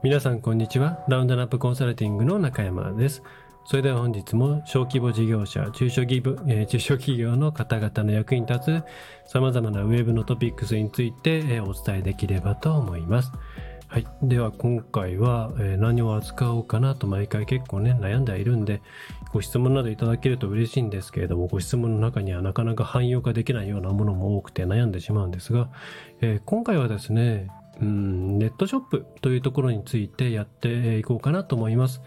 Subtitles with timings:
[0.00, 1.04] 皆さんこんにちは。
[1.08, 3.20] ラウンドナップコンサルティングの中山です。
[3.64, 8.84] それでは本日も小規模事業者、中小企業,、えー中小企業の方々の役に立
[9.26, 13.32] つ様々なウェブのトピックスについて、えーお伝えできればと思います。
[13.88, 14.06] はい。
[14.22, 18.80] では今回は、えー何を扱おうかなと毎回結構ね、悩んではいるんで、
[19.32, 25.70] ご質問などいただけると嬉しいんですけれども、ご質問の中にはなかなか汎用化できないようなものも多くて悩んでしまうんですが、
[26.20, 27.48] え今回はですね、
[27.80, 32.00] うんネットショップというところについてやっていこうかなと思います。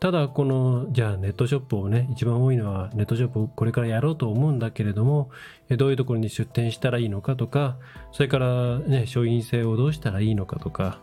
[0.00, 5.30] ただ、この、じゃあネットショップをね、一番多いのはネットショップをこれからやろうと思うんだけれども、
[5.70, 7.76] どういうところに出店したらいいのかとか、
[8.12, 11.00] それからね、商品性をどうしたらいいのかとか、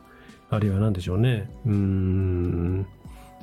[0.49, 2.87] あるいは何でしょうね、うん、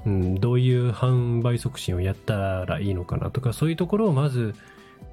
[0.07, 4.55] うん、どういう販売促進をやったらいいのかなとか、そういうところをまず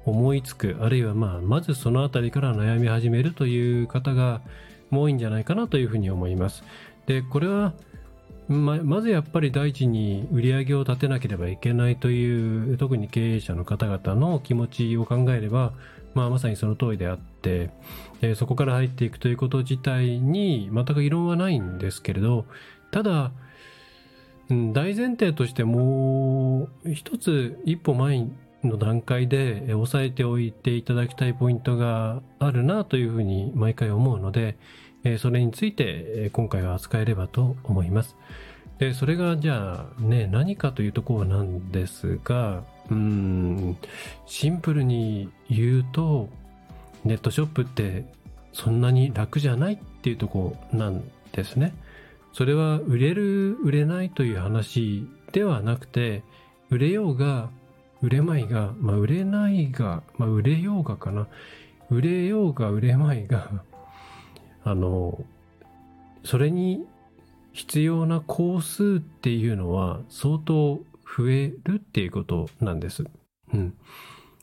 [0.04, 4.40] 思いつく、あるいはまあ、まずそのあたりから悩み始めるという方が
[4.90, 6.64] 多いんじゃないかなというふうに思います。
[7.06, 7.74] で、これは、
[8.48, 15.72] ままずやっぱり第一に売り上げを立てなければいけないという特に経営者の方々の気持ちを考えれば、
[16.14, 17.70] まあ、まさにその通りであって、
[18.22, 22.44] えーそこから入っていくということ自体に全く異論はないんですけれど
[22.90, 23.30] ただ、
[24.48, 28.26] 大前提としてもう一つ一歩前
[28.64, 34.58] の段階で押さえておいていただきたいポイントがあるなというふうに毎回思うので、
[35.04, 38.16] えそれについて今回は扱えればと思います。
[38.78, 43.76] で、それがじゃあね、何かというところなんですが、うん、
[44.26, 46.28] シンプルに言うと、
[47.04, 48.04] ネットショップって
[48.52, 51.74] そんなに楽じゃないっていうところなんですね。
[52.32, 56.22] それは売れる、売れないという話ではなくて、
[56.70, 57.50] 売れようが、
[58.02, 61.26] 売れまいが、まあ売れないが、まあ売れようがかな。
[61.90, 63.62] 売れようが売れまいが、
[64.64, 65.24] あの、
[66.24, 66.84] それに
[67.52, 73.04] 必要な工数っていうのは相当増えるっていうことなんです。
[73.52, 73.74] うん。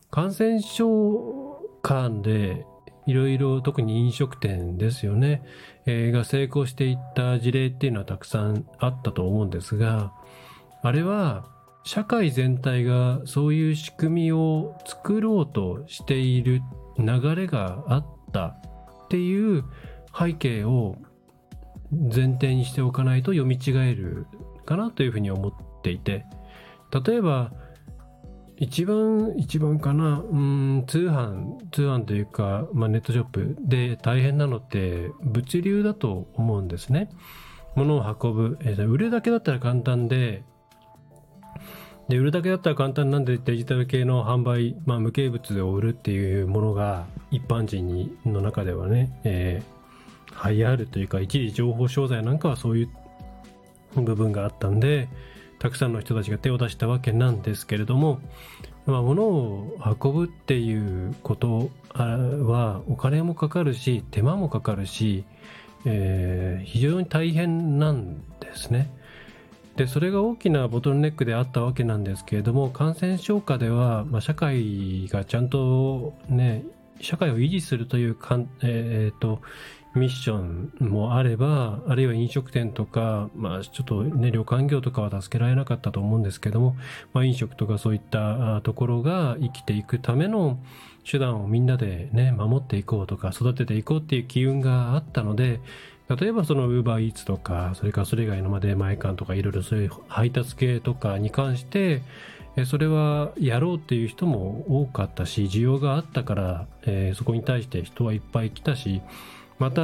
[0.10, 2.66] 感染症間で
[3.06, 5.44] いろいろ特に飲食店ですよね、
[5.86, 10.14] えーが成功していった事例っていうのはたくさんあったと思うんですが、
[10.84, 11.46] あれは
[11.84, 16.62] 社会全体がそういう仕組みを作ろうとしている
[16.98, 19.64] 流れがあったっていう
[20.18, 20.98] 背景を
[21.92, 24.26] 前提にしておかないと読み違える
[24.66, 26.26] かなというふうに思っていて
[27.06, 27.52] 例えば
[28.58, 37.10] 一番一番かなうん通販通販というか、まあ、ネットショップで大変なのって物流だと思うんですね。
[37.76, 40.44] 物を運ぶ、えー売るだけだったら簡単で
[42.10, 49.77] で売るだけだったら簡単なんでデジタル系の販売、まあ、無形物を売るっていうものが一般人にの中ではね、えー
[50.46, 52.90] 流行るというか一時情報商材なんかはそういう
[54.02, 55.10] 部分があったんで
[55.60, 58.20] たくさんの人たちが手を出したわけなんですけれども、
[58.86, 65.24] まあ、物を運ぶっていうことはお金もかかるし手間もかかるし、
[65.86, 68.92] えー非常に大変なんですね。
[69.78, 76.66] でそれが大きなボトルネックであったわけなんですけれども感染症下では、まあ、社会がちゃんとね
[77.00, 79.40] 社会を維持するというかん、えーと
[79.98, 86.76] ミッションもあればあるいは飲食店とか、まあ、ちょっとね旅館業とかは助けられなかったと思うんですけども、
[87.14, 90.58] まあ、飲食とかそういったところが生きていくための
[91.10, 95.60] 手段をみんなでね守っていこうとか育てていこうっていう機運があったので
[96.10, 102.02] 例えばその UberEats とかそれからそれ以外のまあ出前館とかいろいろそういう配達系とかに関して
[102.58, 109.02] えそれはやろうっていう人も多かったし需要があったから、えそこに対して人はいっぱい来たし
[109.60, 109.82] また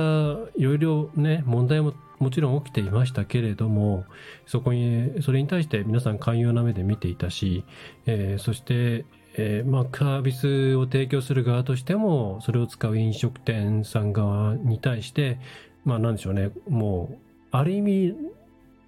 [0.57, 4.05] いろいろね問題ももちろん起きていましたけれども
[4.45, 7.63] そこにそれに対して皆さん寛容な目で見ていたし、
[8.07, 9.05] えそして、
[9.35, 15.39] えまあ、サービスを提供する側としてもそれを使う飲食店さん側に対して
[15.85, 17.17] まあなんでしょうねもう
[17.51, 18.15] ある意味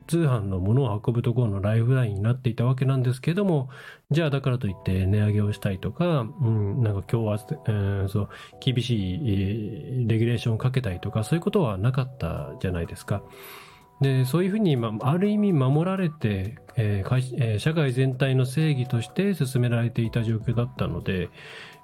[0.08, 3.70] 通販のものを運ぶところのライフラインになっていたわけなんですけども
[4.12, 8.30] じゃあだからといって値上げをしたいとか、うん、なんか今日は、えーそう
[8.60, 13.24] 厳しい、レギュレーションをかけたりとかそういうことはなかったじゃないですか。
[14.02, 21.30] でそういうふうに、まあ、ある意味守られて、えー会えー社会全体の正義として進められていた状況だったので、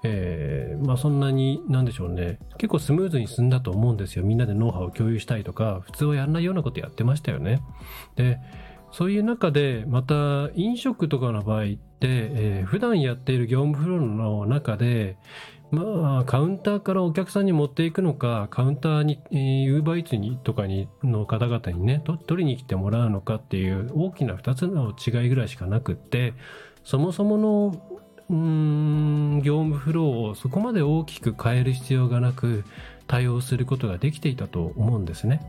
[0.03, 7.61] えーまあ、そんなになんでしょうね結構スムーズに進んだと思うんですよみんなでノウハウを共有したりとか普通はやらないようなことやってましたよね。
[8.15, 8.39] で
[8.91, 15.17] そういう中でまた飲食とかの場合って、えー普段やっている業務フローの中で
[15.71, 19.19] まあ、カウンターからお客さんに持っていくのか、カウンターに、
[19.69, 26.33] ウーバーイーツにとかにの方々にね、取りに来てもらうのかっていう大きな2つの違いぐらいしかなくって、
[26.83, 28.01] そもそもの
[29.41, 32.65] 業務フローをそこまで大きく変える必要がなく
[33.07, 35.41] 対応することができていたと思うんですね。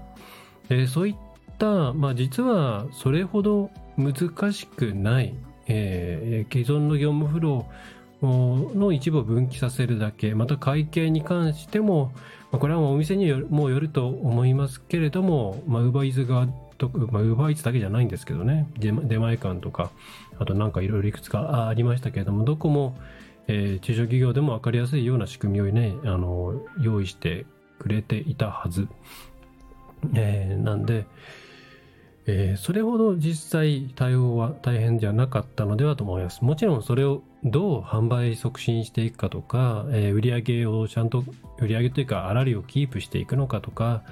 [0.69, 1.17] でそういっ
[1.59, 5.35] た、まあ、実はそれほど難しくない、
[5.67, 12.13] えー、既存の業務フローの一部を分岐させるだけ、また会計に関しても、
[12.53, 16.47] これはお店にもよると思いますけれども、まあ、ウーバーイーツ側
[16.79, 19.91] と、まあ、ウーバーイーツだけじゃないんですけどね、出前館とか、
[20.39, 22.97] あとなんかいろいろいくつかありましたけれども、どこも、
[23.49, 27.47] えー、中小企業でも分かりやすいような仕組みをね、あの、用意して
[27.79, 28.87] くれていたはず。
[30.15, 31.07] えー、なんで、
[32.27, 36.45] えー、それほど実際対応は大変じゃなかったのではと思います。
[36.45, 41.25] もちろんそれをどう販売促進していくかとか、えー、売上をちゃんと、
[41.59, 44.03] 売上というか、粗利をキープしていくのかとか、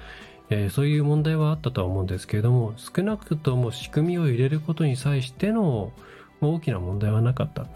[0.49, 5.93] えー、そういう問題はあったとは思うんですけれども、少なくとも仕組みを入れることに際しての
[6.41, 7.67] 大きな問題はなかった。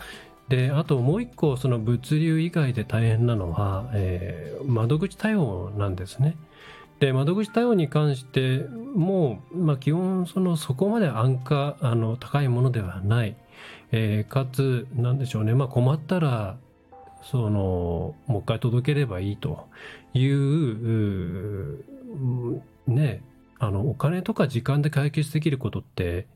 [0.49, 6.35] で、あともう一個、その物流以外で大変なのは、えー、窓口対応なんですね。
[6.99, 8.59] で窓口対応に関して
[8.95, 13.35] も、まあ、基本そのそこまで安価あの高いものではない、
[13.91, 16.57] えー、かつ何でしょうね、まあ、困ったら
[17.21, 19.67] そのもう一回届ければいいと
[20.13, 21.83] いう
[22.87, 23.23] ね
[23.59, 26.27] あのお金とか時間で解決できることって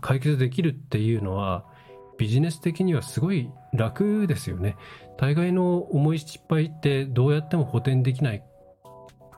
[0.00, 1.64] 解決できるっていうのは
[2.18, 4.76] ビジネス的にはすごい楽ですよね。
[5.18, 8.42] 大概の重い失敗ってどうやっても補填できない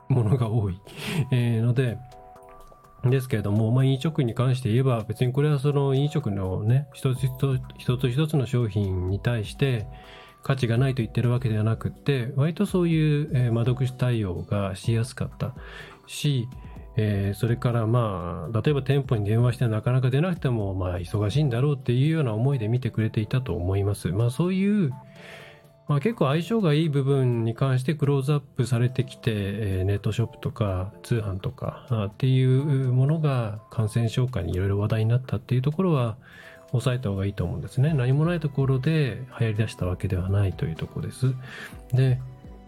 [0.09, 0.79] ものが多い、
[1.31, 1.97] えー、ので、
[3.05, 7.27] ですけれども、まあ、飲食に関して言えば、別にこれはその飲食のね、一つ
[7.77, 9.87] 一つ一つの商品に対して
[10.43, 15.53] 価値がないと言ってるわけではなくて、割とそういう窓口対応がしやすかった
[16.07, 16.49] し、
[17.01, 24.09] えー、それからまあ、例えば店舗に電話してなかなか出なくても、まあ、忙しいんだろうっていうような思いで見てくれていたと思います。
[24.09, 24.91] まあ、そういう、
[25.89, 36.15] まあ、結構相性がいい部分に関してクローズアップされてきて、えー、ネットショップとか通販とかあっていうものが感染症下にいろいろ話題になったっていうところは
[36.69, 37.95] 抑えた方がいいと思うんですね。
[37.95, 41.33] 何もないところで流行りだしたわけではないというところです。
[41.91, 42.19] で、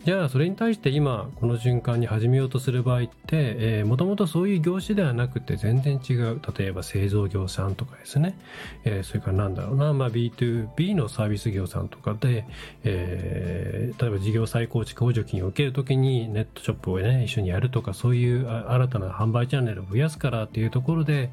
[0.03, 6.41] じゃあそれに対して今この瞬間に始めようとする場合ってもともとそういう業種ではなくて全然違う。
[6.57, 8.35] 例えば製造業さんとかですね、
[8.83, 12.45] えー、それからなんだろうな、まあ、B2B のサービス業さんとかで、
[12.83, 21.29] えー、例えば事業再構築補助金を受けるときにネットショップをね一緒にやるとかそういう新たな販売チャンネルを増やすからっていうところで、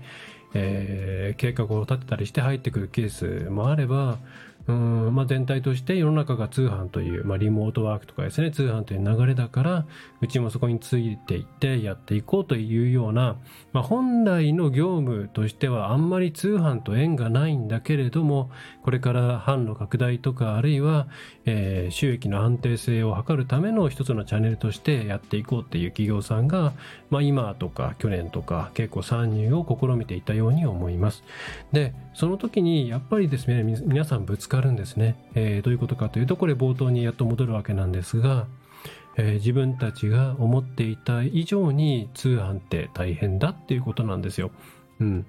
[0.52, 4.18] えー、計画を立てたりして入ってくるケースもあれば
[4.68, 9.86] うんまあ、全体として世の中が通販という、まあ、リモートワークとかですね通販という流れだから
[10.20, 13.38] うちもそこについていってやっていこうというような、
[13.72, 18.50] まあ、本来の業務としてはあんまり通販と縁がないんだけれども
[18.82, 21.08] これから販路拡大とかあるいは、
[21.46, 26.74] えー、収益の安定性を図るための一つのチャンネルとしてやっていこうっていう企業さんが、
[27.08, 31.24] まあ、今とか去年とか結構参入を試みていたように思います。
[31.72, 38.46] でその時にやっぱりですね皆さんぶつかるんですね、えー、どういうことかというとこれ冒頭にやっと戻るわけなんですが、
[39.16, 44.50] えー、自分たちが思っていた以上に通販って大変だっていうことなんですよ。
[45.00, 45.26] うん。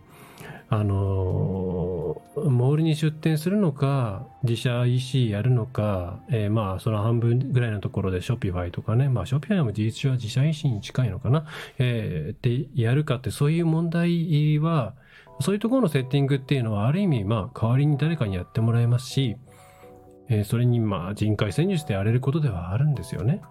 [0.71, 11.45] あのー、モールに出店するのか、自社 EC やるのか、えー、まあ、その半分ぐらいのところで Shopify とかね、まあ、 Shopify も事実上は自社 EC に近いのかな、
[11.79, 14.93] えー、ってやるかって、そういう問題は、
[15.41, 19.38] そういうところのセッティングっていうのは、ある意味、まあ、代わりに誰かにやってもらえますし、
[20.27, 23.41] えー、それに、まあ、人海戦術でやれることではあるんですよね。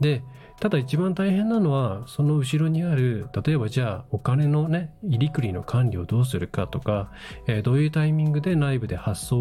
[0.00, 0.22] で、
[0.64, 7.10] ただ一番大変なのは、その後ろにある、例えばじゃあお金のね、入りくりの管理をどうするかとか、
[7.46, 9.36] えー、どういうタイミングで内部で発送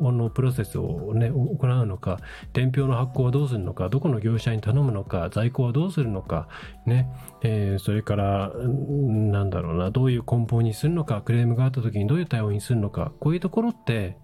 [0.00, 2.20] のプロセスをね、行うのか、
[2.54, 6.48] 伝票の発行はどうするのか、どこの業者に頼むのか、在庫はどうするのか、
[6.86, 7.06] ね、
[7.42, 14.16] えー、それから、なんだろうな、どういう梱包にするのか、クレームがあった時にどういう対応にするのか、こういうところって、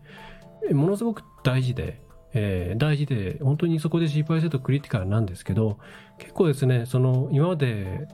[0.72, 2.00] ものすごく大事で、
[2.34, 5.78] えー、大事で、本当にそこで失敗するとクリティカルなんですけど、
[6.18, 8.08] 結構ですね、その今まで、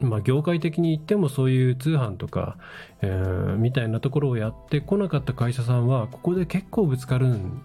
[0.00, 2.56] まあ、業界的に言ってもそういう通販とか、
[3.02, 7.62] えー、みたいなところをやってこなかった会社さんは、ここで結構ぶつかるん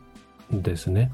[0.51, 1.11] ですね。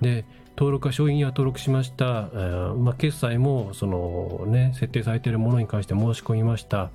[0.00, 0.24] で、
[0.56, 2.30] 登録は商品は登録しました。
[2.32, 6.90] えー、まあ、決済も、そのね、設定されているものに関して申し込みました。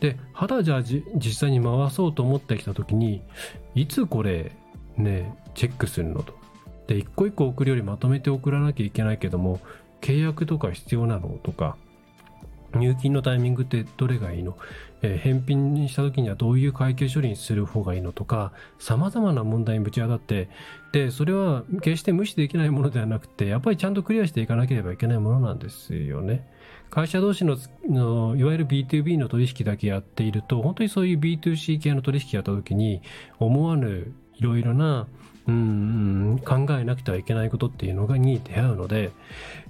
[0.00, 3.22] で、肌じゃあ実際に回そうと思ってきたときに、
[3.74, 4.52] いつこれ、
[4.96, 6.39] ね、チェックするのと。
[6.90, 9.60] で一個一個送るよりまとめて送らなきゃいけないけども
[10.00, 11.76] 契約とか必要なのとか
[12.74, 14.56] 入金のタイミングってどれがいいの、
[15.02, 20.48] えー、返品した時にはどういう会計処理にする方がいいのとか様々な問題にぶち当たって
[20.90, 26.48] でそれは決して無視できないものではなくてやっぱりちゃんとクリアしていかなければいけないものなんですよね。
[26.90, 27.56] 会社同士の
[27.88, 33.00] のいわゆる B2B の取引だけやっていると本当にそういう B2C 系の取引やった時に
[33.38, 35.06] 思わぬいろいろな
[35.50, 39.10] うん考えなくてはいけないことっていうのがに出会うので、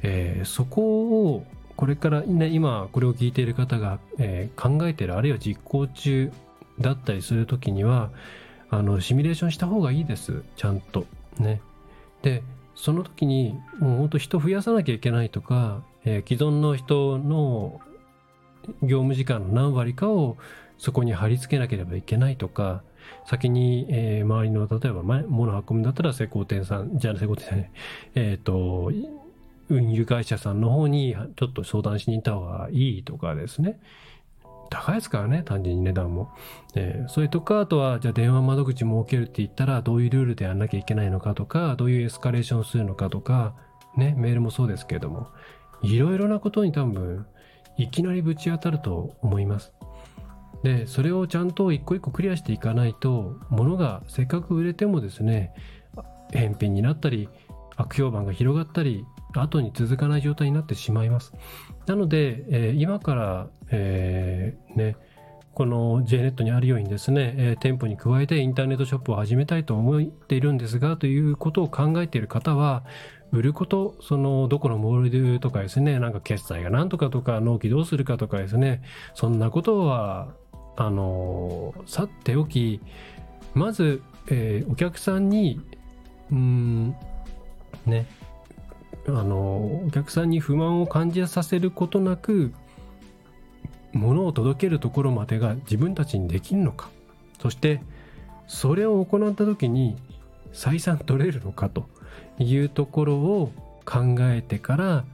[0.02, 1.46] えー、そこを
[1.76, 6.30] これから、ね、今これを聞いている方が、えー、考えてるあるいは実行中
[6.78, 8.10] だったりする時には
[8.68, 11.06] あのシミュレーションした方がいいですちゃんと。
[11.38, 11.60] ね。
[12.22, 12.42] で
[12.74, 17.80] その時にもう本当人増やさなきゃいけないとか、えー、既存の人の
[18.82, 20.36] 業務時間の何割かを
[20.78, 22.82] そこに貼り付けなければいけないとか
[23.26, 27.58] 先に、えー、周りの例えば物運ぶんだったら施工店さんじゃあ施工店さん
[28.14, 28.92] えっ、ー、と
[29.70, 33.78] 運輸会社さんの方にちょっと相談しに行った方がいいとかですね。
[34.70, 36.30] 高いですからね、単純に値段も。
[36.74, 43.54] えー、それとか、あとは、じゃあ電話窓口設けるって言ったら、どういうルールでやんなきゃいけないのかとか、どういうエスカレーションするのかとか、
[43.96, 45.26] ね、メールもそうですけれども、
[45.82, 47.26] いろいろなことに多分、
[47.76, 49.72] いきなりぶち当たると思います。
[50.62, 55.54] で、それをちゃんと一個一個クリアしていかないと、物がせっかく売れてもですね、
[56.32, 57.28] 返品になったり、
[57.76, 61.32] 悪評判が広がったり、後に続かない状態になってしまいます。
[61.86, 64.96] なので、えー、今から、えー、ね、
[65.54, 72.84] この JNET にあるようにですね、えー、店舗に加えてインターネットショップを始めたいと思っているんですが、ということを考えている方は、
[73.32, 78.82] 売ること、その、どこのモールとかですね、なんか決済がなんとかとか、納期どうするかとかですね、
[79.14, 80.34] そんなことは、
[80.76, 82.80] あの、去っておき、
[83.54, 85.60] まず、えー、お客さんに、
[86.30, 86.94] うん、
[87.86, 88.06] ね、
[89.06, 92.52] あのお客さんに不満を感じさせることなく
[93.92, 96.90] 物を届けるところまでが自分たちにできるのか。
[97.40, 97.80] そして
[98.46, 99.96] それを行った時に
[100.52, 101.86] 採算取れるのかと
[102.38, 103.52] いうところを
[103.84, 105.04] 考えてから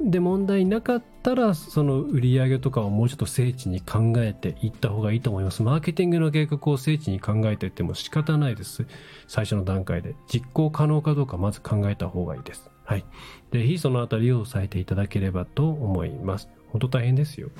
[0.00, 8.86] で問題なかったたらその売り上げとかをもうちょっと精緻に考えていった方がいいと思いますマーケティングの計画を精緻に考えていっても仕方ないです
[9.26, 13.04] 最初の段階で実行可能かどうかまず考えた方がいいですはい。
[13.50, 16.48] ぜひそのあたりを押さえていただければと思います。
[16.68, 17.50] 本当大変ですよ。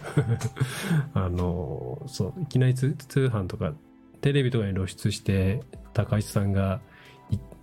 [1.15, 2.95] あの、そう、いきなり通
[3.33, 3.73] 販とか、
[4.21, 5.61] テレビとかに露出して、
[5.95, 6.81] 高市さんが、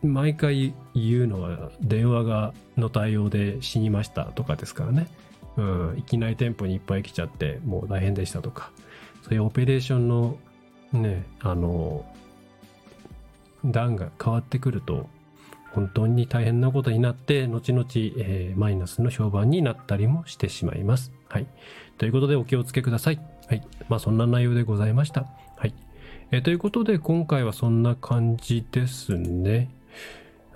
[0.01, 5.07] 毎回言うのは、電話が、の対応で死にましたとかですからね。
[5.57, 8.71] うん、いきなり店舗にいっぱい来ちゃって、もう大変でしたとか、
[9.23, 10.37] そういうオペレーションの、
[10.93, 12.05] ね、あの、
[13.65, 15.09] 段が変わってくると、
[15.71, 17.85] 本当に大変なことになって、後々、
[18.17, 21.11] えー、マイナスの評判になったりもしてしまいます。
[21.29, 21.47] はい。
[21.97, 23.21] ということでお気をつけください。
[23.47, 23.65] はい。
[23.87, 25.27] まあそんな内容でございました。
[25.55, 25.73] はい。
[26.31, 29.69] えー、ということで今回はそんな感じですね。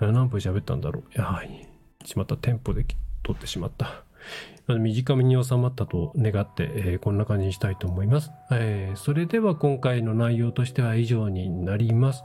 [0.00, 1.18] 何分喋ったんだろう。
[1.18, 1.66] や、はい。
[2.04, 2.36] しまった。
[2.36, 2.84] テンポで
[3.22, 4.02] 撮ってしまった。
[4.68, 8.96] 短めに収まったと願って、えー、こんな感じにしたいと思います、えー。
[8.96, 12.24] それでは今回の内容としては以上になります。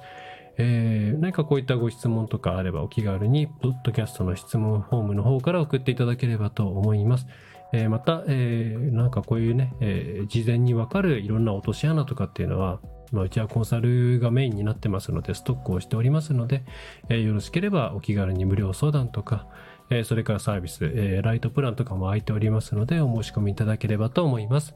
[0.57, 7.27] えー、何かこういったご質問とかあればお気軽に、ポッドキャストの質問フォームの方から送っていただければと思います。
[7.73, 12.79] えー、また、えー、なんかこういうね、えー、事前にわかるいろんな落とし穴とかっていうのは、
[13.11, 16.63] まあ、うちはコンサルがメインになってますので、ストックをしておりますので、
[17.09, 19.47] えー、よろしければお気軽に無料相談とか、
[19.91, 24.73] えそれからサービス、えライトプランとかも空いておりますので、お申し込みいただければと思います。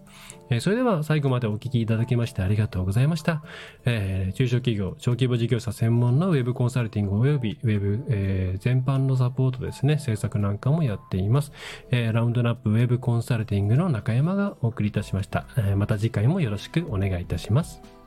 [0.49, 3.41] えそれでは最後までお聞きいただきましてありがとうございました。
[3.85, 11.53] え中小企業、小規模事業者専門のウェブコンサルティング及びウェブ、え全般のサポートですね、制作なんかもやっています。
[11.91, 15.45] えラウンドナップウェブコンサルティングの中山がお送りいたしました。
[15.57, 18.04] えまた次回もよろしくお願いいたします。